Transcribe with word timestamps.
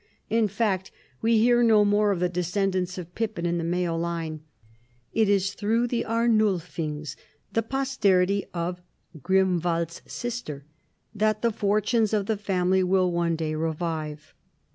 In 0.31 0.47
fact, 0.47 0.89
we 1.21 1.37
hear 1.37 1.61
no 1.61 1.85
more 1.85 2.09
of 2.11 2.19
the 2.19 2.27
de 2.27 2.41
scendants 2.41 2.97
of 2.97 3.13
Pippin 3.13 3.45
in 3.45 3.59
the 3.59 3.63
male 3.63 3.99
line; 3.99 4.41
it 5.13 5.29
is 5.29 5.53
through 5.53 5.85
the 5.85 6.05
Arnulfings, 6.05 7.15
the 7.53 7.61
posterity 7.61 8.47
of 8.51 8.81
Grimwald's 9.21 10.01
sister, 10.07 10.65
that 11.13 11.43
the 11.43 11.51
fortunes 11.51 12.13
of 12.13 12.25
tlie 12.25 12.39
family 12.39 12.81
will 12.83 13.11
one 13.11 13.35
day 13.35 13.53
revive. 13.53 14.33